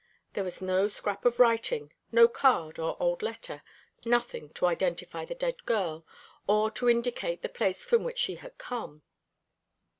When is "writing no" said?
1.39-2.27